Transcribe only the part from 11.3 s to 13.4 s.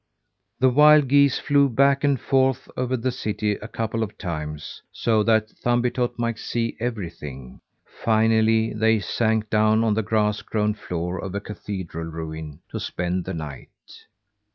a cathedral ruin to spend the